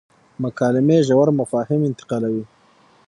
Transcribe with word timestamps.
مکالمې 0.43 0.97
ژور 1.07 1.27
مفاهیم 1.39 1.81
انتقالوي. 1.89 2.43